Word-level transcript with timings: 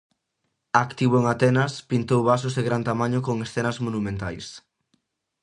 Activo 0.85 1.15
en 1.21 1.25
Atenas, 1.33 1.73
pintou 1.91 2.21
vasos 2.31 2.53
de 2.57 2.65
gran 2.67 2.83
tamaño 2.89 3.19
con 3.27 3.35
escenas 3.45 3.77
monumentais. 3.85 4.47